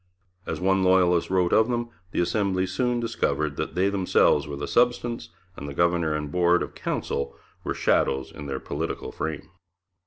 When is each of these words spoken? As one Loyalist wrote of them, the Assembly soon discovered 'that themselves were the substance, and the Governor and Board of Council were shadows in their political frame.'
As 0.47 0.59
one 0.59 0.81
Loyalist 0.83 1.29
wrote 1.29 1.53
of 1.53 1.67
them, 1.69 1.89
the 2.09 2.21
Assembly 2.21 2.65
soon 2.65 2.99
discovered 2.99 3.55
'that 3.55 3.75
themselves 3.75 4.47
were 4.47 4.55
the 4.55 4.67
substance, 4.67 5.29
and 5.55 5.69
the 5.69 5.75
Governor 5.75 6.15
and 6.15 6.31
Board 6.31 6.63
of 6.63 6.73
Council 6.73 7.35
were 7.63 7.75
shadows 7.75 8.31
in 8.31 8.47
their 8.47 8.59
political 8.59 9.11
frame.' 9.11 9.49